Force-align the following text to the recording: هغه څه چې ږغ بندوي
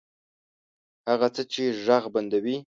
هغه 1.09 1.27
څه 1.35 1.41
چې 1.51 1.63
ږغ 1.85 2.03
بندوي 2.13 2.57